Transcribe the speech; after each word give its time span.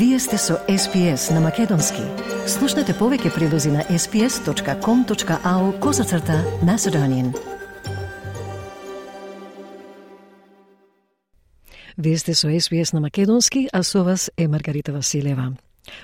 Вие 0.00 0.18
сте 0.18 0.38
со 0.38 0.54
SPS 0.68 1.34
на 1.34 1.40
Македонски. 1.44 2.00
Слушнете 2.48 2.94
повеќе 2.96 3.34
прилози 3.34 3.68
на 3.68 3.82
sps.com.au 3.84 5.64
козацрта 5.80 6.38
на 6.64 6.78
Седонин. 6.78 7.34
Вие 11.98 12.16
сте 12.18 12.34
со 12.34 12.48
SPS 12.48 12.94
на 12.94 13.00
Македонски, 13.00 13.68
а 13.72 13.82
со 13.82 14.04
вас 14.04 14.30
е 14.36 14.48
Маргарита 14.48 14.92
Василева. 14.92 15.52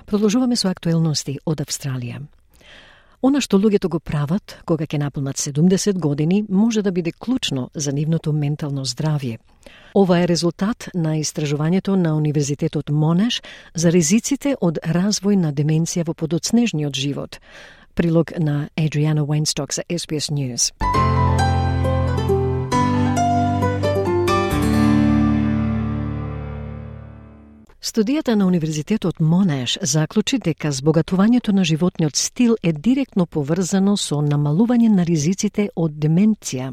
Продолжуваме 0.07 0.57
со 0.57 0.69
актуелности 0.69 1.39
од 1.47 1.65
Австралија. 1.65 2.21
Она 3.23 3.41
што 3.41 3.59
луѓето 3.59 3.89
го 3.89 4.01
прават 4.01 4.59
кога 4.65 4.85
ќе 4.85 4.99
наполнат 4.99 5.37
70 5.37 5.99
години 5.99 6.45
може 6.49 6.83
да 6.83 6.93
биде 6.93 7.13
клучно 7.13 7.71
за 7.75 7.93
нивното 7.93 8.33
ментално 8.33 8.85
здравје. 8.85 9.39
Ова 9.95 10.19
е 10.21 10.29
резултат 10.29 10.89
на 10.95 11.17
истражувањето 11.17 11.97
на 11.97 12.17
Универзитетот 12.17 12.91
Монеш 12.91 13.43
за 13.75 13.91
ризиците 13.91 14.57
од 14.61 14.79
развој 14.85 15.37
на 15.37 15.53
деменција 15.53 16.07
во 16.07 16.15
подоцнежниот 16.15 16.95
живот. 16.95 17.41
Прилог 17.95 18.39
на 18.39 18.69
Adriana 18.77 19.25
Weinstock 19.25 19.73
за 19.73 19.83
SBS 19.89 20.31
News. 20.31 21.26
Студијата 27.87 28.35
на 28.35 28.47
Универзитетот 28.47 29.21
Монеш 29.21 29.79
заклучи 29.83 30.41
дека 30.43 30.73
збогатувањето 30.75 31.53
на 31.53 31.65
животниот 31.65 32.17
стил 32.17 32.57
е 32.63 32.73
директно 32.73 33.27
поврзано 33.27 33.95
со 33.97 34.17
намалување 34.27 34.89
на 34.91 35.05
ризиците 35.07 35.69
од 35.77 35.93
деменција. 35.93 36.73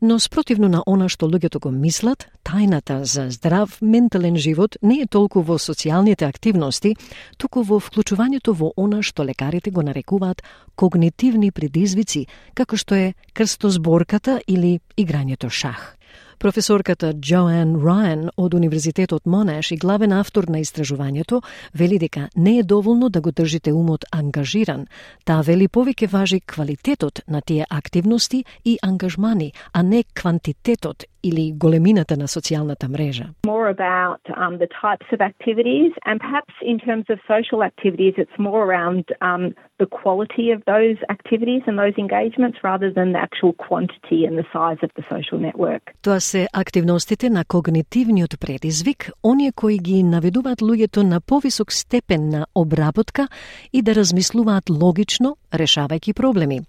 Но 0.00 0.18
спротивно 0.18 0.68
на 0.68 0.80
она 0.86 1.06
што 1.08 1.28
луѓето 1.30 1.60
го 1.60 1.70
мислат, 1.70 2.26
тајната 2.42 3.04
за 3.04 3.28
здрав 3.30 3.78
ментален 3.80 4.36
живот 4.36 4.76
не 4.82 4.98
е 5.02 5.06
толку 5.06 5.44
во 5.46 5.60
социјалните 5.62 6.26
активности, 6.26 6.96
туку 7.38 7.62
во 7.62 7.78
вклучувањето 7.78 8.50
во 8.50 8.72
она 8.76 9.02
што 9.02 9.22
лекарите 9.22 9.70
го 9.70 9.86
нарекуваат 9.86 10.42
когнитивни 10.74 11.52
предизвици, 11.52 12.26
како 12.54 12.76
што 12.76 12.94
е 12.98 13.14
крстозборката 13.32 14.40
или 14.48 14.80
играњето 14.96 15.50
шах. 15.50 15.99
Професорката 16.40 17.12
Джоан 17.12 17.74
Райан 17.84 18.30
од 18.36 18.54
Универзитетот 18.54 19.26
Монеш 19.26 19.70
и 19.70 19.76
главен 19.76 20.12
автор 20.16 20.46
на 20.48 20.62
истражувањето 20.64 21.42
вели 21.76 21.98
дека 22.00 22.30
не 22.36 22.54
е 22.58 22.62
доволно 22.62 23.10
да 23.10 23.20
го 23.20 23.28
држите 23.32 23.74
умот 23.76 24.06
ангажиран. 24.10 24.86
Таа 25.28 25.44
вели 25.44 25.68
повеќе 25.68 26.08
важи 26.08 26.40
квалитетот 26.40 27.20
на 27.28 27.42
тие 27.44 27.66
активности 27.68 28.44
и 28.64 28.78
ангажмани, 28.82 29.52
а 29.72 29.82
не 29.82 30.04
квантитетот 30.14 31.04
или 31.22 31.52
големината 31.52 32.16
на 32.16 32.26
социјалната 32.28 32.88
мрежа. 32.88 33.26
More 33.46 33.68
about 33.76 34.22
um, 34.42 34.58
the 34.64 34.70
types 34.84 35.08
of 35.14 35.20
activities 35.32 35.92
and 36.08 36.16
perhaps 36.26 36.54
in 36.72 36.78
terms 36.86 37.06
of 37.12 37.18
social 37.34 37.60
activities 37.70 38.14
it's 38.22 38.38
more 38.48 38.60
around 38.68 39.02
um, 39.30 39.42
the 39.82 39.88
quality 40.00 40.46
of 40.54 40.60
those 40.74 40.98
activities 41.16 41.62
and 41.68 41.74
those 41.84 41.96
engagements 42.04 42.56
rather 42.70 42.90
than 42.98 43.08
the 43.14 43.22
actual 43.28 43.52
quantity 43.66 44.20
and 44.26 44.34
the 44.40 44.48
size 44.56 44.80
of 44.86 44.90
the 44.98 45.04
social 45.14 45.38
network. 45.46 45.82
Тоа 46.02 46.20
се 46.20 46.48
активностите 46.52 47.30
на 47.30 47.44
когнитивниот 47.44 48.40
предизвик, 48.40 49.10
оние 49.24 49.52
кои 49.52 49.78
ги 49.78 50.02
наведуваат 50.02 50.60
луѓето 50.60 51.02
на 51.02 51.20
повисок 51.20 51.72
степен 51.72 52.28
на 52.28 52.46
обработка 52.54 53.28
и 53.72 53.82
да 53.82 53.94
размислуваат 53.94 54.70
логично, 54.70 55.36
решавајќи 55.52 56.12
проблеми. 56.14 56.60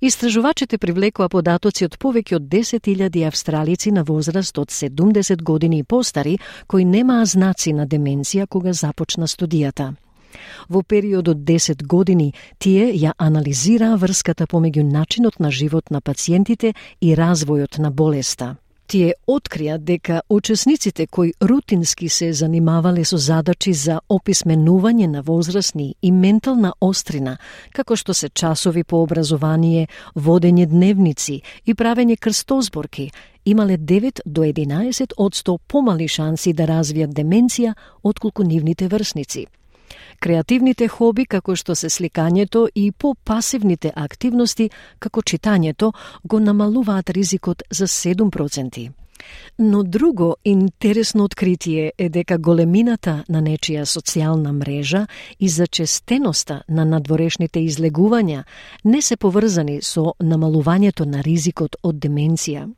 Истражувачите 0.00 0.78
привлекува 0.78 1.28
податоци 1.28 1.84
од 1.84 1.98
повеќе 1.98 2.36
од 2.36 2.42
10.000 2.42 3.26
австралици 3.26 3.90
на 3.96 4.04
возраст 4.04 4.58
од 4.58 4.70
70 4.70 5.42
години 5.42 5.78
и 5.78 5.82
постари 5.82 6.38
кои 6.66 6.84
немаа 6.84 7.24
знаци 7.24 7.72
на 7.72 7.86
деменција 7.86 8.46
кога 8.46 8.72
започна 8.72 9.26
студијата. 9.26 9.94
Во 10.68 10.82
период 10.82 11.28
од 11.28 11.38
10 11.48 11.86
години 11.86 12.32
тие 12.58 12.92
ја 12.92 13.14
анализираа 13.18 13.96
врската 13.96 14.46
помеѓу 14.46 14.84
начинот 14.84 15.40
на 15.40 15.50
живот 15.50 15.90
на 15.90 16.00
пациентите 16.00 16.74
и 17.00 17.16
развојот 17.16 17.78
на 17.78 17.90
болеста. 17.90 18.56
Тие 18.86 19.14
открија 19.26 19.80
дека 19.82 20.20
учесниците 20.30 21.06
кои 21.06 21.32
рутински 21.42 22.08
се 22.08 22.32
занимавале 22.32 23.04
со 23.04 23.18
задачи 23.18 23.72
за 23.74 23.98
описменување 24.08 25.08
на 25.10 25.22
возрастни 25.26 25.94
и 26.02 26.12
ментална 26.12 26.72
острина, 26.80 27.36
како 27.72 27.96
што 27.96 28.14
се 28.14 28.28
часови 28.28 28.84
по 28.84 29.02
образование, 29.02 29.88
водење 30.14 30.66
дневници 30.70 31.40
и 31.66 31.74
правење 31.74 32.16
крстозборки, 32.16 33.10
имале 33.44 33.78
9 33.78 34.20
до 34.24 34.46
11 34.46 35.18
одсто 35.18 35.58
помали 35.58 36.08
шанси 36.08 36.52
да 36.52 36.70
развијат 36.70 37.10
деменција 37.10 37.74
отколку 38.02 38.42
нивните 38.42 38.88
врсници. 38.88 39.46
Креативните 40.20 40.88
хоби 40.88 41.26
како 41.26 41.56
што 41.56 41.74
се 41.74 41.88
сликањето 41.88 42.68
и 42.74 42.92
попасивните 42.92 43.92
активности 43.94 44.70
како 44.98 45.20
читањето 45.20 45.92
го 46.24 46.40
намалуваат 46.40 47.10
ризикот 47.10 47.62
за 47.70 47.86
7%. 47.86 48.90
Но 49.58 49.82
друго 49.82 50.36
интересно 50.44 51.24
откритие 51.24 51.92
е 51.98 52.08
дека 52.08 52.38
големината 52.38 53.24
на 53.28 53.42
нечија 53.42 53.84
социјална 53.88 54.52
мрежа 54.52 55.06
и 55.40 55.48
зачестеноста 55.48 56.62
на 56.68 56.84
надворешните 56.84 57.60
излегувања 57.60 58.44
не 58.84 59.02
се 59.02 59.16
поврзани 59.16 59.82
со 59.82 60.12
намалувањето 60.20 61.04
на 61.04 61.22
ризикот 61.22 61.76
од 61.82 61.96
деменција. 61.96 62.68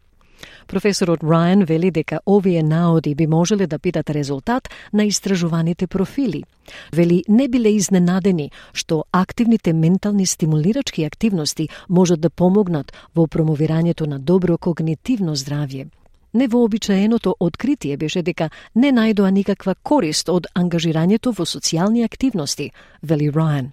Професорот 0.66 1.24
Райан 1.24 1.64
вели 1.64 1.90
дека 1.90 2.20
овие 2.26 2.62
наоди 2.62 3.14
би 3.14 3.26
можеле 3.26 3.66
да 3.66 3.78
бидат 3.78 4.10
резултат 4.10 4.68
на 4.92 5.04
истражуваните 5.04 5.86
профили. 5.86 6.44
Вели 6.92 7.24
не 7.28 7.48
биле 7.48 7.68
изненадени 7.68 8.50
што 8.72 9.04
активните 9.12 9.72
ментални 9.72 10.26
стимулирачки 10.26 11.04
активности 11.04 11.68
можат 11.88 12.20
да 12.20 12.30
помогнат 12.30 12.92
во 13.14 13.26
промовирањето 13.26 14.06
на 14.06 14.18
добро 14.18 14.58
когнитивно 14.58 15.36
здравје. 15.36 15.88
Невообичаеното 16.34 17.36
откритие 17.40 17.96
беше 17.96 18.22
дека 18.22 18.50
не 18.74 18.92
најдоа 18.92 19.30
никаква 19.30 19.74
корист 19.74 20.28
од 20.28 20.46
ангажирањето 20.54 21.32
во 21.32 21.44
социјални 21.44 22.04
активности, 22.04 22.70
вели 23.02 23.30
Райан. 23.30 23.72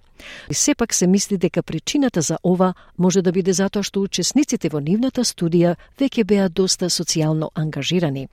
И 0.50 0.54
сепак 0.54 0.94
се 0.94 1.06
мисли 1.06 1.36
дека 1.36 1.62
причината 1.62 2.20
за 2.20 2.38
ова 2.42 2.74
може 2.98 3.22
да 3.22 3.32
биде 3.32 3.52
затоа 3.52 3.82
што 3.82 4.00
учесниците 4.00 4.68
во 4.68 4.80
нивната 4.80 5.24
студија 5.24 5.76
веќе 6.00 6.24
беа 6.24 6.48
доста 6.48 6.88
социјално 6.90 7.50
ангажирани. 7.54 8.28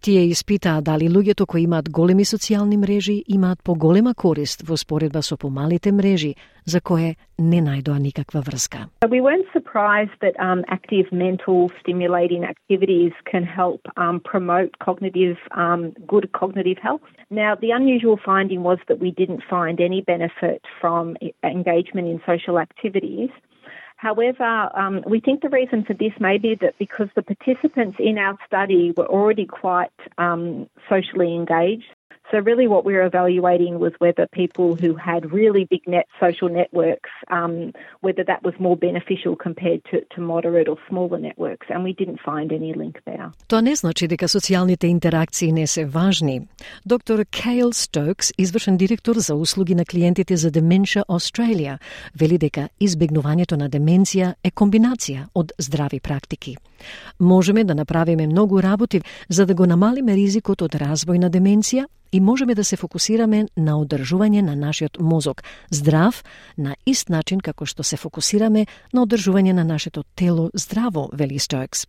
Тие 0.00 0.30
испитаа 0.32 0.80
дали 0.80 1.10
луѓето 1.12 1.44
кои 1.44 1.66
имаат 1.68 1.90
големи 1.92 2.24
социјални 2.24 2.76
мрежи 2.80 3.18
имаат 3.28 3.58
поголема 3.62 4.14
корист 4.14 4.62
во 4.64 4.76
споредба 4.80 5.20
со 5.20 5.36
помалите 5.36 5.92
мрежи, 5.92 6.32
за 6.64 6.80
кое 6.80 7.16
не 7.38 7.60
најдоа 7.60 7.98
никаква 8.00 8.40
врска. 8.40 8.88
We 9.04 9.20
weren't 9.20 9.48
surprised 9.52 10.16
that 10.24 10.34
um, 10.40 10.64
active 10.68 11.12
mental 11.12 11.68
stimulating 11.80 12.44
activities 12.44 13.12
can 13.30 13.44
help 13.44 13.82
um, 13.98 14.20
promote 14.20 14.70
cognitive, 14.78 15.36
um, 15.52 15.92
good 16.12 16.32
cognitive 16.32 16.78
health. 16.80 17.04
Now, 17.28 17.52
the 17.54 17.70
unusual 17.70 18.16
finding 18.24 18.62
was 18.62 18.78
that 18.88 18.98
we 19.04 19.10
didn't 19.10 19.42
find 19.54 19.76
any 19.80 20.00
benefit 20.00 20.64
from 20.80 21.04
e-, 21.20 21.34
engagement 21.44 22.08
in 22.08 22.18
social 22.24 22.58
activities. 22.58 23.28
However, 24.00 24.70
um, 24.74 25.02
we 25.06 25.20
think 25.20 25.42
the 25.42 25.50
reason 25.50 25.84
for 25.84 25.92
this 25.92 26.12
may 26.18 26.38
be 26.38 26.54
that 26.62 26.74
because 26.78 27.08
the 27.16 27.22
participants 27.22 27.98
in 28.00 28.16
our 28.16 28.38
study 28.46 28.94
were 28.96 29.06
already 29.06 29.44
quite 29.44 29.92
um, 30.16 30.70
socially 30.88 31.34
engaged, 31.34 31.84
So 32.30 32.38
really 32.38 32.68
what 32.68 32.84
we 32.84 32.92
were 32.94 33.06
evaluating 33.12 33.80
was 33.80 33.92
whether 33.98 34.24
people 34.42 34.68
who 34.82 34.94
had 34.94 35.32
really 35.32 35.64
big 35.74 35.82
net 35.94 36.06
social 36.24 36.48
networks, 36.48 37.10
um, 37.28 37.72
whether 38.06 38.22
that 38.30 38.40
was 38.44 38.54
more 38.66 38.76
beneficial 38.76 39.34
compared 39.34 39.80
to, 39.90 39.96
to 40.14 40.20
moderate 40.20 40.68
or 40.68 40.78
smaller 40.88 41.18
networks, 41.18 41.66
and 41.70 41.82
we 41.82 41.92
didn't 41.92 42.20
find 42.30 42.52
any 42.52 42.72
link 42.82 42.94
there. 43.04 43.32
Тоа 43.48 43.62
не 43.62 43.74
значи 43.74 44.06
дека 44.06 44.28
социјалните 44.28 44.84
интеракции 44.84 45.52
не 45.52 45.66
се 45.66 45.84
важни. 45.84 46.40
Доктор 46.86 47.24
Кейл 47.24 47.72
Стокс, 47.72 48.32
извршен 48.38 48.76
директор 48.76 49.16
за 49.16 49.34
услуги 49.34 49.74
на 49.74 49.84
клиентите 49.84 50.36
за 50.36 50.50
Dementia 50.50 51.04
Australia, 51.08 51.78
вели 52.20 52.38
дека 52.38 52.68
избегнувањето 52.80 53.56
на 53.56 53.68
деменција 53.68 54.34
е 54.44 54.50
комбинација 54.50 55.26
од 55.34 55.52
здрави 55.58 56.00
практики. 56.00 56.56
Можеме 57.20 57.64
да 57.64 57.74
направиме 57.74 58.26
многу 58.26 58.62
работи 58.62 59.00
за 59.28 59.46
да 59.46 59.54
го 59.54 59.66
намалиме 59.66 60.14
ризикот 60.14 60.62
од 60.62 60.74
развој 60.74 61.18
на 61.18 61.30
деменција 61.30 61.86
и 62.12 62.20
можеме 62.20 62.54
да 62.54 62.64
се 62.64 62.76
фокусираме 62.76 63.46
на 63.56 63.78
одржување 63.78 64.42
на 64.42 64.56
нашиот 64.56 64.98
мозок 65.00 65.42
здрав 65.70 66.24
на 66.58 66.76
ист 66.86 67.08
начин 67.08 67.40
како 67.40 67.66
што 67.66 67.82
се 67.82 67.96
фокусираме 67.96 68.66
на 68.92 69.06
одржување 69.06 69.52
на 69.52 69.64
нашето 69.64 70.02
тело 70.14 70.50
здраво, 70.54 71.10
вели 71.12 71.38
Стоекс. 71.38 71.86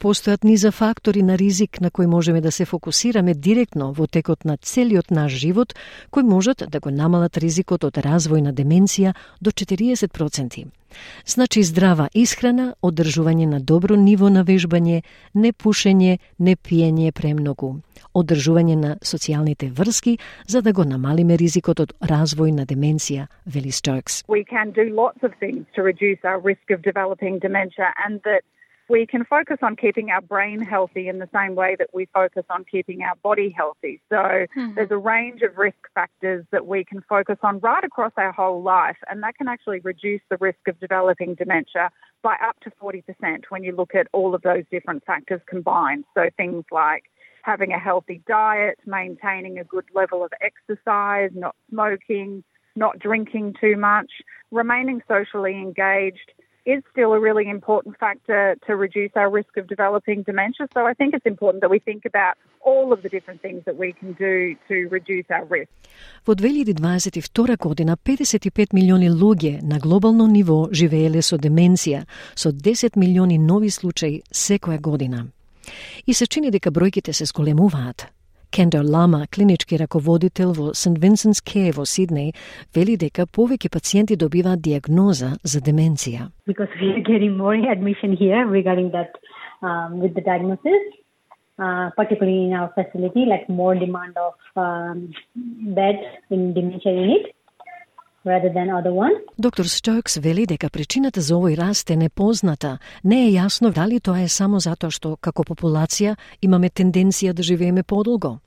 Постојат 0.00 0.44
низа 0.44 0.70
фактори 0.70 1.22
на 1.22 1.38
ризик 1.38 1.80
на 1.80 1.90
кои 1.90 2.06
можеме 2.06 2.40
да 2.40 2.52
се 2.52 2.64
фокусираме 2.64 3.34
директно 3.34 3.92
во 3.92 4.06
текот 4.06 4.44
на 4.44 4.56
целиот 4.56 5.10
наш 5.10 5.32
живот, 5.32 5.74
кои 6.10 6.22
можат 6.22 6.64
да 6.68 6.80
го 6.80 6.90
намалат 6.90 7.38
ризикот 7.38 7.84
од 7.84 7.96
развој 7.96 8.40
на 8.40 8.52
деменција 8.52 9.14
до 9.40 9.50
40%. 9.50 10.66
Значи 11.26 11.62
здрава 11.62 12.08
исхрана, 12.14 12.74
одржување 12.82 13.46
на 13.46 13.60
добро 13.60 13.96
ниво 13.96 14.28
на 14.28 14.44
вежбање, 14.44 15.02
не 15.34 15.52
пушење, 15.52 16.18
не 16.38 16.56
пиење 16.56 17.12
премногу, 17.12 17.80
одржување 18.14 18.76
на 18.76 18.96
социјалните 19.02 19.70
врски 19.72 20.18
за 20.46 20.62
да 20.62 20.72
го 20.72 20.84
намалиме 20.84 21.36
ризикот 21.36 21.80
од 21.80 21.94
развој 22.00 22.52
на 22.54 22.66
деменција, 22.66 23.26
вели 23.46 23.72
Стокс. 23.72 24.22
We 24.28 24.44
can 24.44 24.70
do 24.70 24.88
lots 25.02 25.22
of 25.22 25.32
things 25.40 25.66
to 25.74 25.82
reduce 25.82 26.20
our 26.24 26.40
risk 26.40 26.70
of 26.70 26.82
developing 26.82 27.38
dementia 27.38 27.92
and 28.06 28.20
that 28.24 28.42
we 28.88 29.06
can 29.06 29.24
focus 29.24 29.58
on 29.62 29.76
keeping 29.76 30.10
our 30.10 30.20
brain 30.20 30.60
healthy 30.60 31.08
in 31.08 31.18
the 31.18 31.28
same 31.34 31.54
way 31.54 31.76
that 31.78 31.88
we 31.92 32.06
focus 32.12 32.44
on 32.50 32.64
keeping 32.70 33.02
our 33.02 33.14
body 33.22 33.48
healthy. 33.56 34.00
So 34.10 34.16
mm-hmm. 34.16 34.74
there's 34.74 34.90
a 34.90 34.98
range 34.98 35.42
of 35.42 35.56
risk 35.56 35.78
factors 35.94 36.44
that 36.52 36.66
we 36.66 36.84
can 36.84 37.00
focus 37.08 37.38
on 37.42 37.60
right 37.60 37.82
across 37.82 38.12
our 38.16 38.32
whole 38.32 38.62
life, 38.62 38.98
and 39.08 39.22
that 39.22 39.36
can 39.36 39.48
actually 39.48 39.80
reduce 39.80 40.20
the 40.30 40.36
risk 40.38 40.68
of 40.68 40.78
developing 40.80 41.34
dementia 41.34 41.90
by 42.22 42.36
up 42.42 42.58
to 42.60 42.70
40% 42.82 43.02
when 43.48 43.64
you 43.64 43.74
look 43.74 43.94
at 43.94 44.06
all 44.12 44.34
of 44.34 44.42
those 44.42 44.64
different 44.70 45.04
factors 45.04 45.40
combined. 45.46 46.04
So 46.14 46.28
things 46.36 46.64
like 46.70 47.04
having 47.42 47.72
a 47.72 47.78
healthy 47.78 48.22
diet, 48.26 48.78
maintaining 48.86 49.58
a 49.58 49.64
good 49.64 49.84
level 49.94 50.24
of 50.24 50.32
exercise, 50.40 51.30
not 51.34 51.54
smoking, 51.70 52.42
not 52.76 52.98
drinking 52.98 53.54
too 53.60 53.76
much, 53.76 54.10
remaining 54.50 55.02
socially 55.06 55.54
engaged 55.54 56.32
is 56.66 56.82
still 56.92 57.12
a 57.12 57.20
really 57.20 57.46
important 57.48 57.94
factor 57.98 58.56
to 58.66 58.72
reduce 58.76 59.12
our 59.16 59.30
risk 59.30 59.56
of 59.60 59.64
developing 59.66 60.22
dementia. 60.22 60.66
So 60.74 60.80
I 60.86 60.94
think 60.94 61.14
it's 61.16 61.26
important 61.34 61.60
that 61.62 61.70
we 61.70 61.78
think 61.78 62.02
about 62.12 62.34
all 62.70 62.92
of 62.94 63.02
the 63.02 63.08
different 63.08 63.40
things 63.42 63.60
that 63.66 63.76
we 63.76 63.92
can 64.00 64.10
do 64.26 64.56
to 64.68 64.76
reduce 64.96 65.28
our 65.30 65.44
risk. 65.44 65.70
Во 66.26 66.34
2022 66.34 67.56
година 67.56 67.96
55 67.96 68.72
милиони 68.72 69.10
луѓе 69.10 69.62
на 69.62 69.78
глобално 69.78 70.26
ниво 70.26 70.68
живееле 70.72 71.22
со 71.22 71.36
деменција, 71.36 72.04
со 72.34 72.50
10 72.52 72.96
милиони 72.96 73.38
нови 73.38 73.70
случаи 73.70 74.22
секоја 74.32 74.80
година. 74.80 75.26
И 76.06 76.14
се 76.14 76.26
чини 76.26 76.50
дека 76.50 76.70
бројките 76.70 77.12
се 77.12 77.24
зголемуваат. 77.24 78.13
Kendall 78.54 78.86
Lama, 78.92 79.26
klinički 79.34 79.76
rakovoditelj 79.76 80.52
v 80.58 80.64
St. 80.78 80.98
Vincent's 81.04 81.40
Care 81.52 81.72
v 81.76 81.86
Sydney, 81.92 82.28
veli, 82.74 82.94
da 82.96 83.08
kar 83.10 83.26
poveki 83.26 83.68
pacijenti 83.68 84.16
dobiva 84.16 84.54
diagnoza 84.56 85.30
za 85.42 85.60
demencija. 85.60 86.28
Because 86.46 86.70
we 86.80 86.88
are 86.94 87.02
getting 87.02 87.36
more 87.36 87.56
admission 87.72 88.14
here 88.22 88.46
regarding 88.46 88.92
that 88.92 89.10
um, 89.62 89.98
with 90.02 90.14
the 90.14 90.22
diagnosis. 90.30 90.82
Uh, 91.56 91.90
particularly 91.96 92.46
in 92.46 92.52
our 92.52 92.70
facility, 92.74 93.22
like 93.32 93.48
more 93.48 93.78
demand 93.78 94.16
of 94.18 94.34
um, 94.56 95.14
beds 95.76 96.02
in 96.30 96.52
dementia 96.52 96.92
unit. 96.92 97.30
Rather 98.24 98.52
than 98.52 98.68
other 98.70 98.92
one. 98.92 99.14
Доктор 99.38 99.64
Стокс 99.64 100.16
вели 100.16 100.46
дека 100.46 100.70
причината 100.70 101.20
за 101.20 101.34
овој 101.34 101.56
раст 101.56 101.90
е 101.90 101.96
непозната. 101.96 102.78
Не 103.04 103.28
е 103.28 103.32
јасно 103.32 103.72
дали 103.72 104.00
тоа 104.00 104.20
е 104.22 104.28
само 104.28 104.60
затоа 104.60 104.90
што 104.90 105.16
како 105.16 105.44
популација 105.44 106.16
имаме 106.42 106.70
тенденција 106.70 107.32
да 107.32 107.42
живееме 107.42 107.82
подолго. 107.82 108.38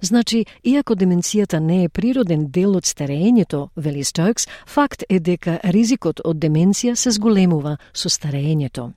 Значи, 0.00 0.46
иако 0.64 0.94
деменцијата 0.94 1.58
не 1.58 1.84
е 1.84 1.88
природен 1.88 2.46
дел 2.50 2.76
од 2.76 2.84
старењето, 2.84 3.68
вели 3.76 4.04
Стокс, 4.04 4.48
факт 4.66 5.04
е 5.08 5.20
дека 5.20 5.60
ризикот 5.64 6.20
од 6.24 6.36
деменција 6.36 6.94
се 6.94 7.10
зголемува 7.10 7.76
со 7.92 8.08
старењето. 8.08 8.92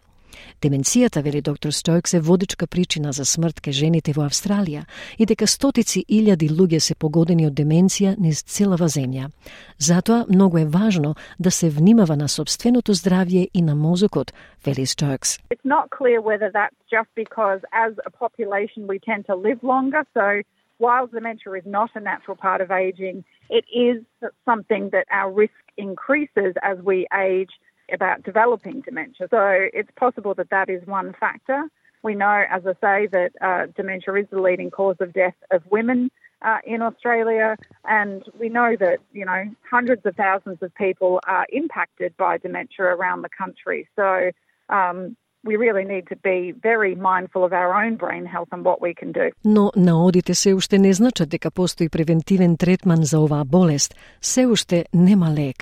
Деменцијата, 0.61 1.21
вели 1.21 1.41
доктор 1.41 1.71
Стојкс, 1.71 2.17
е 2.17 2.19
водичка 2.19 2.67
причина 2.67 3.11
за 3.11 3.25
смрт 3.25 3.61
ке 3.61 3.71
жените 3.71 4.13
во 4.13 4.25
Австралија 4.25 4.85
и 5.17 5.25
дека 5.25 5.47
стотици 5.47 6.05
илјади 6.07 6.49
луѓе 6.49 6.79
се 6.79 6.95
погодени 6.95 7.47
од 7.47 7.53
деменција 7.53 8.15
низ 8.19 8.43
целава 8.43 8.87
земја. 8.87 9.29
Затоа 9.77 10.25
многу 10.29 10.57
е 10.57 10.65
важно 10.65 11.15
да 11.39 11.51
се 11.51 11.69
внимава 11.69 12.15
на 12.15 12.27
собственото 12.27 12.93
здравје 12.93 13.47
и 13.53 13.61
на 13.61 13.75
мозокот, 13.75 14.33
вели 14.65 14.85
Стојкс. 14.85 15.39
It's 15.51 15.65
not 15.65 15.89
clear 15.89 16.21
whether 16.21 16.49
that's 16.51 16.79
just 16.89 17.09
because 17.15 17.61
as 17.71 17.93
a 18.05 18.11
population 18.11 18.87
we 18.87 18.99
tend 18.99 19.25
to 19.25 19.35
live 19.35 19.59
longer, 19.63 20.03
so 20.13 20.41
while 20.77 21.07
dementia 21.07 21.53
is 21.53 21.65
not 21.65 21.89
a 21.95 21.99
natural 21.99 22.35
part 22.35 22.61
of 22.61 22.69
aging, 22.71 23.23
it 23.49 23.65
is 23.87 23.97
something 24.45 24.89
that 24.91 25.05
our 25.11 25.31
risk 25.31 25.63
increases 25.77 26.53
as 26.61 26.77
we 26.83 27.07
age 27.13 27.53
about 27.92 28.22
developing 28.22 28.80
dementia. 28.82 29.28
So 29.30 29.68
it's 29.72 29.90
possible 29.96 30.34
that 30.34 30.50
that 30.50 30.68
is 30.68 30.86
one 30.86 31.14
factor. 31.18 31.64
We 32.02 32.14
know, 32.14 32.44
as 32.50 32.62
I 32.66 32.74
say, 32.80 33.08
that 33.08 33.30
uh, 33.40 33.66
dementia 33.76 34.14
is 34.14 34.26
the 34.30 34.40
leading 34.40 34.70
cause 34.70 34.96
of 35.00 35.12
death 35.12 35.34
of 35.50 35.62
women 35.70 36.10
uh, 36.42 36.58
in 36.64 36.82
Australia, 36.82 37.56
and 37.84 38.22
we 38.38 38.48
know 38.48 38.76
that 38.78 38.98
you 39.12 39.24
know 39.24 39.44
hundreds 39.68 40.06
of 40.06 40.14
thousands 40.14 40.58
of 40.62 40.72
people 40.74 41.20
are 41.26 41.46
impacted 41.50 42.16
by 42.16 42.38
dementia 42.38 42.84
around 42.84 43.22
the 43.22 43.28
country. 43.36 43.88
So 43.96 44.30
um, 44.68 45.16
we 45.44 45.56
really 45.56 45.84
need 45.84 46.06
to 46.08 46.16
be 46.16 46.52
very 46.52 46.94
mindful 46.94 47.44
of 47.44 47.52
our 47.52 47.84
own 47.84 47.96
brain 47.96 48.24
health 48.26 48.48
and 48.52 48.64
what 48.64 48.80
we 48.80 48.94
can 48.94 49.12
do. 49.12 49.30
Но 49.44 49.72
наодите 49.76 50.34
се 50.34 50.54
уште 50.54 50.78
не 50.78 50.92
значат 50.92 51.28
дека 51.28 51.50
постои 51.50 51.88
превентивен 51.88 52.56
третман 52.56 53.02
за 53.02 53.20
оваа 53.20 53.44
болест. 53.44 53.94
Се 54.20 54.46
уште 54.46 54.84
нема 54.94 55.30
лек. 55.30 55.56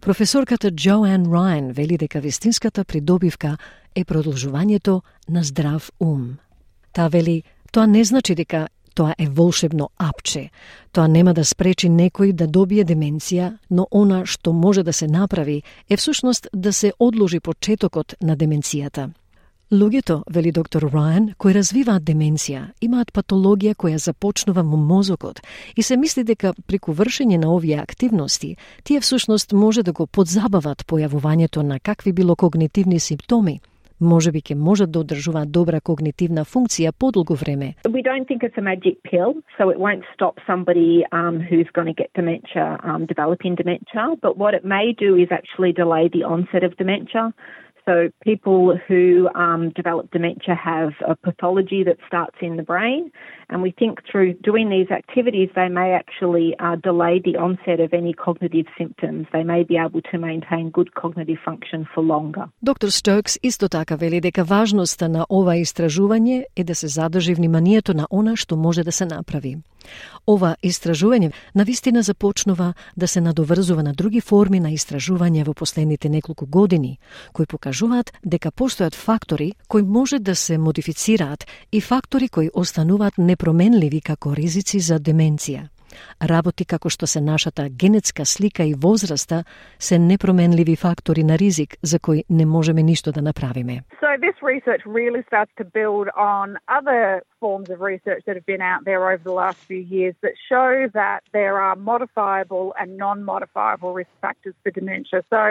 Професорката 0.00 0.70
Джоан 0.70 1.32
Райан 1.32 1.72
вели 1.72 1.98
дека 1.98 2.20
вистинската 2.20 2.84
придобивка 2.84 3.56
е 3.94 4.04
продолжувањето 4.04 5.00
на 5.28 5.42
здрав 5.42 5.90
ум. 6.00 6.38
Та 6.92 7.08
вели, 7.08 7.42
тоа 7.72 7.86
не 7.86 8.04
значи 8.04 8.34
дека 8.34 8.68
тоа 8.94 9.14
е 9.18 9.26
волшебно 9.26 9.90
апче. 9.98 10.50
Тоа 10.92 11.08
нема 11.08 11.34
да 11.34 11.44
спречи 11.44 11.88
некој 11.90 12.32
да 12.32 12.46
добие 12.46 12.84
деменција, 12.84 13.58
но 13.70 13.86
она 13.90 14.24
што 14.26 14.52
може 14.52 14.82
да 14.82 14.92
се 14.92 15.06
направи 15.06 15.62
е 15.90 15.96
всушност 15.96 16.48
да 16.52 16.72
се 16.72 16.92
одложи 16.98 17.40
почетокот 17.40 18.14
на 18.22 18.36
деменцијата. 18.36 19.10
Луѓето, 19.72 20.22
вели 20.32 20.50
доктор 20.52 20.82
Райан, 20.82 21.34
кои 21.36 21.52
развиваат 21.52 22.00
деменција, 22.08 22.70
имаат 22.80 23.10
патологија 23.12 23.74
која 23.76 23.98
започнува 24.00 24.62
во 24.64 24.78
мозокот 24.80 25.42
и 25.76 25.82
се 25.84 25.98
мисли 26.00 26.24
дека 26.24 26.54
преку 26.66 26.94
вршење 26.96 27.36
на 27.36 27.50
овие 27.52 27.76
активности, 27.76 28.56
тие 28.84 29.00
всушност 29.00 29.52
може 29.52 29.82
да 29.82 29.92
го 29.92 30.06
подзабават 30.06 30.86
појавувањето 30.88 31.60
на 31.60 31.80
какви 31.80 32.12
било 32.12 32.36
когнитивни 32.36 32.98
симптоми, 32.98 33.60
може 34.00 34.32
би 34.32 34.40
ќе 34.40 34.54
можат 34.54 34.90
да 34.90 35.00
одржуваат 35.00 35.52
добра 35.52 35.80
когнитивна 35.80 36.44
функција 36.44 36.92
подолго 36.92 37.34
време. 37.34 37.74
We 37.84 38.02
don't 38.02 38.26
think 38.26 38.42
it's 38.42 38.56
a 38.56 38.62
magic 38.62 38.96
pill, 39.02 39.42
so 39.58 39.68
it 39.68 39.78
won't 39.78 40.04
stop 40.14 40.40
somebody 40.46 41.04
um, 41.12 41.40
who's 41.40 41.68
going 41.76 41.92
to 41.92 41.98
get 42.02 42.10
dementia 42.14 42.78
um, 42.84 43.04
developing 43.04 43.54
dementia, 43.54 44.16
but 44.22 44.38
what 44.38 44.54
it 44.54 44.64
may 44.64 44.94
do 44.96 45.10
is 45.16 45.28
actually 45.30 45.72
delay 45.72 46.08
the 46.08 46.24
onset 46.24 46.62
of 46.64 46.72
dementia. 46.78 47.34
So, 47.87 48.09
people 48.23 48.79
who 48.87 49.27
um, 49.35 49.71
develop 49.75 50.09
dementia 50.11 50.55
have 50.55 50.93
a 51.05 51.15
pathology 51.17 51.83
that 51.83 51.97
starts 52.07 52.37
in 52.41 52.55
the 52.55 52.63
brain, 52.63 53.11
and 53.49 53.61
we 53.61 53.71
think 53.71 53.99
through 54.09 54.35
doing 54.35 54.69
these 54.69 54.89
activities, 54.89 55.49
they 55.53 55.67
may 55.67 55.91
actually 55.91 56.55
uh, 56.59 56.77
delay 56.77 57.19
the 57.19 57.35
onset 57.35 57.81
of 57.81 57.93
any 57.93 58.13
cognitive 58.13 58.67
symptoms. 58.77 59.27
They 59.33 59.43
may 59.43 59.63
be 59.63 59.75
able 59.75 60.01
to 60.11 60.17
maintain 60.17 60.69
good 60.69 60.93
cognitive 60.93 61.39
function 61.43 61.85
for 61.93 62.01
longer. 62.01 62.45
Доктор 62.61 62.89
Стокс 62.89 63.39
исто 63.43 63.69
така 63.69 63.95
вели 63.95 64.21
дека 64.21 64.43
важноста 64.43 65.09
на 65.09 65.25
ова 65.29 65.55
истражување 65.55 66.43
е 66.55 66.63
да 66.63 66.75
се 66.75 66.87
задржи 66.87 67.33
вниманието 67.33 67.93
на 67.93 68.07
она 68.11 68.35
што 68.35 68.55
може 68.55 68.83
да 68.83 68.91
се 68.91 69.05
направи. 69.05 69.57
Ова 70.26 70.56
истражување 70.62 71.32
навистина 71.54 72.02
започнува 72.02 72.74
да 72.96 73.08
се 73.08 73.20
надоврзува 73.20 73.82
на 73.82 73.92
други 73.92 74.20
форми 74.20 74.60
на 74.60 74.70
истражување 74.70 75.44
во 75.46 75.54
последните 75.54 76.08
неколку 76.08 76.46
години, 76.46 76.98
кои 77.32 77.46
покажуваат 77.46 78.12
дека 78.24 78.50
постојат 78.50 78.94
фактори 78.94 79.52
кои 79.68 79.82
може 79.82 80.18
да 80.18 80.36
се 80.36 80.58
модифицираат 80.58 81.46
и 81.72 81.80
фактори 81.80 82.28
кои 82.28 82.50
остануваат 82.54 83.18
непроменливи 83.18 84.00
како 84.00 84.34
ризици 84.34 84.80
за 84.80 85.00
деменција. 85.00 85.68
Работи 86.22 86.64
како 86.64 86.88
што 86.88 87.06
се 87.06 87.20
нашата 87.20 87.68
генетска 87.68 88.24
слика 88.24 88.64
и 88.64 88.74
возраста 88.74 89.44
се 89.78 89.98
непроменливи 89.98 90.76
фактори 90.76 91.24
на 91.24 91.38
ризик 91.38 91.76
за 91.82 91.98
кои 91.98 92.24
не 92.30 92.46
можеме 92.46 92.82
ништо 92.82 93.12
да 93.12 93.22
направиме. 93.22 93.82
So 94.00 94.16
this 94.26 94.38
research 94.42 94.82
really 94.86 95.22
starts 95.30 95.52
to 95.60 95.64
build 95.64 96.06
on 96.16 96.46
other 96.78 97.22
forms 97.40 97.68
of 97.74 97.78
research 97.92 98.22
that 98.26 98.36
have 98.38 98.48
been 98.54 98.64
out 98.72 98.82
there 98.88 99.02
over 99.12 99.24
the 99.30 99.38
last 99.44 99.58
few 99.70 99.82
years 99.96 100.14
that 100.24 100.34
show 100.50 100.70
that 101.00 101.20
there 101.38 101.56
are 101.66 101.76
modifiable 101.92 102.66
and 102.80 102.88
non-modifiable 103.06 103.92
risk 104.00 104.12
factors 104.26 104.56
for 104.62 104.70
dementia. 104.80 105.18
So 105.34 105.42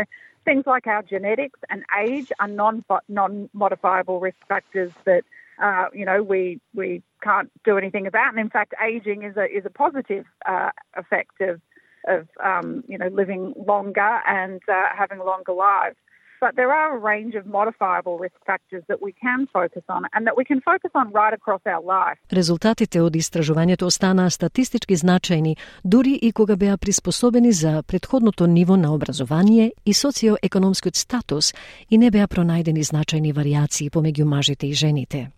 things 0.48 0.66
like 0.74 0.86
our 0.88 1.04
genetics 1.14 1.60
and 1.72 1.80
age 2.06 2.30
are 2.42 2.52
non 2.64 2.76
non-modifiable 3.20 4.18
risk 4.28 4.42
factors 4.54 4.92
that 5.10 5.24
uh, 5.62 5.86
you 5.94 6.06
know, 6.06 6.22
we 6.22 6.60
we 6.74 7.02
can't 7.27 7.51
do 7.65 7.79
anything 7.79 8.07
about. 8.07 8.31
And 8.31 8.39
in 8.39 8.51
fact, 8.51 8.75
aging 8.85 9.23
is 9.23 9.37
a 9.37 9.45
is 9.45 9.65
a 9.65 9.71
positive 9.71 10.27
uh, 10.47 10.71
effect 10.97 11.41
of 11.41 11.61
of 12.09 12.29
um, 12.43 12.85
you 12.89 12.99
know 12.99 13.09
living 13.09 13.55
longer 13.57 14.21
and 14.27 14.61
uh, 14.69 14.89
having 14.97 15.19
longer 15.19 15.53
lives. 15.53 15.97
But 16.45 16.57
there 16.57 16.73
are 16.73 16.97
a 16.97 16.99
range 16.99 17.35
of 17.37 17.47
modifiable 17.47 18.19
risk 18.19 18.35
factors 18.45 18.83
that 18.89 19.01
we 19.01 19.13
can 19.13 19.47
focus 19.53 19.85
on 19.89 20.03
and 20.13 20.27
that 20.27 20.37
we 20.37 20.45
can 20.45 20.61
focus 20.61 20.91
on 20.93 21.13
right 21.13 21.33
across 21.33 21.61
our 21.67 21.83
life. 21.97 22.19
Резултатите 22.33 23.01
од 23.01 23.15
истражувањето 23.15 23.87
останаа 23.87 24.31
статистички 24.31 24.97
значајни, 24.97 25.55
дури 25.85 26.19
и 26.23 26.33
кога 26.33 26.57
беа 26.57 26.77
приспособени 26.77 27.53
за 27.53 27.83
предходното 27.83 28.47
ниво 28.47 28.77
на 28.77 28.95
образование 28.95 29.73
и 29.87 29.95
социоекономскиот 29.95 30.97
статус 30.97 31.55
и 31.91 31.99
не 31.99 32.11
беа 32.11 32.27
пронајдени 32.27 32.83
значајни 32.91 33.31
варијации 33.33 33.91
помеѓу 33.91 34.25
мажите 34.25 34.67
и 34.67 34.75
жените. 34.75 35.31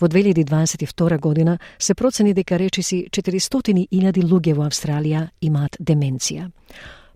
Во 0.00 0.08
2022 0.08 1.18
година 1.20 1.58
се 1.78 1.94
процени 1.94 2.34
дека 2.34 2.58
речиси 2.58 3.06
400.000 3.10 4.22
луѓе 4.22 4.54
во 4.54 4.66
Австралија 4.66 5.28
имаат 5.40 5.76
деменција. 5.80 6.50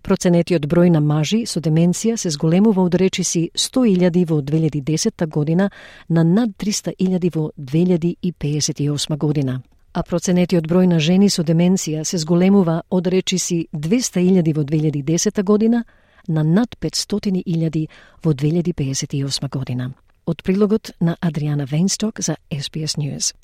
Проценетиот 0.07 0.63
број 0.71 0.87
на 0.89 1.01
мажи 1.03 1.41
со 1.45 1.59
деменција 1.59 2.15
се 2.15 2.29
зголемува 2.31 2.85
од 2.87 2.95
речиси 2.95 3.49
100.000 3.53 4.25
во 4.29 4.37
2010 4.41 5.27
година 5.27 5.69
на 6.09 6.23
над 6.23 6.55
300.000 6.57 7.35
во 7.35 7.51
2058 7.57 9.17
година. 9.17 9.61
А 9.93 10.03
проценетиот 10.03 10.67
број 10.69 10.87
на 10.87 10.99
жени 10.99 11.29
со 11.29 11.43
деменција 11.43 12.05
се 12.05 12.17
зголемува 12.23 12.83
од 12.89 13.07
речиси 13.07 13.67
200.000 13.73 14.55
во 14.55 14.63
2010 14.63 15.43
година 15.43 15.83
на 16.27 16.43
над 16.43 16.77
500.000 16.79 17.87
во 18.23 18.33
2058 18.33 19.49
година. 19.49 19.91
Од 20.27 20.43
прилогот 20.43 20.91
на 20.99 21.15
Адриана 21.21 21.65
Вейнсток 21.65 22.19
за 22.21 22.35
SBS 22.51 22.97
News. 22.97 23.35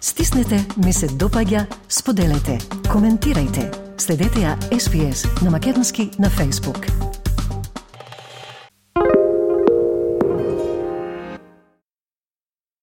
Стиснете, 0.00 0.64
ми 0.76 0.92
се 0.92 1.08
допаѓа, 1.08 1.66
споделете, 1.88 2.56
коментирајте. 2.88 3.68
Следете 4.00 4.46
ја 4.48 4.56
SBS 4.72 5.44
на 5.44 5.50
Македонски 5.50 6.10
на 6.18 6.30
Facebook. 6.30 7.15